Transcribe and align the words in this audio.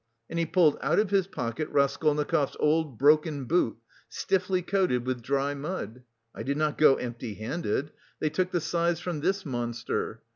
and 0.31 0.39
he 0.39 0.47
pulled 0.47 0.79
out 0.81 0.97
of 0.97 1.11
his 1.11 1.27
pocket 1.27 1.69
Raskolnikov's 1.69 2.57
old, 2.59 2.97
broken 2.97 3.45
boot, 3.45 3.77
stiffly 4.09 4.63
coated 4.63 5.05
with 5.05 5.21
dry 5.21 5.53
mud. 5.53 6.01
"I 6.33 6.41
did 6.41 6.57
not 6.57 6.79
go 6.79 6.95
empty 6.95 7.35
handed 7.35 7.91
they 8.19 8.31
took 8.31 8.49
the 8.49 8.61
size 8.61 8.99
from 8.99 9.19
this 9.19 9.45
monster. 9.45 10.23